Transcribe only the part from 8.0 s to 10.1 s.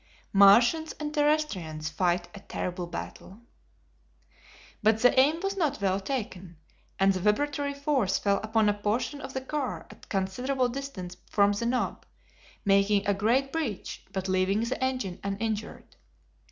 fell upon a portion of the car at a